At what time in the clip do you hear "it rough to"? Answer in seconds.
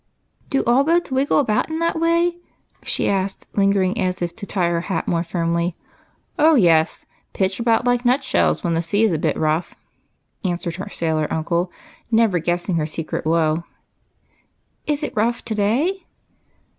15.03-15.53